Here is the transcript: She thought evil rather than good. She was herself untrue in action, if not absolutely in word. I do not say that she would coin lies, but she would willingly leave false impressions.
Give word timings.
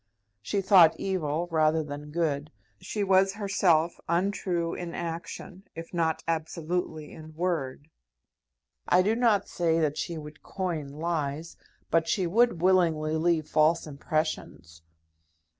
She 0.41 0.61
thought 0.61 0.99
evil 0.99 1.47
rather 1.51 1.83
than 1.83 2.09
good. 2.09 2.51
She 2.79 3.03
was 3.03 3.33
herself 3.33 3.99
untrue 4.09 4.73
in 4.73 4.95
action, 4.95 5.67
if 5.75 5.93
not 5.93 6.23
absolutely 6.27 7.11
in 7.11 7.35
word. 7.35 7.87
I 8.89 9.03
do 9.03 9.15
not 9.15 9.47
say 9.47 9.79
that 9.79 9.99
she 9.99 10.17
would 10.17 10.41
coin 10.41 10.87
lies, 10.87 11.55
but 11.91 12.07
she 12.09 12.25
would 12.25 12.61
willingly 12.63 13.15
leave 13.15 13.47
false 13.47 13.85
impressions. 13.85 14.81